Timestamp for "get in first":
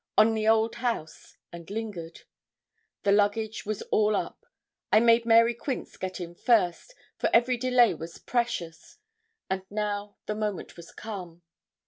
5.95-6.95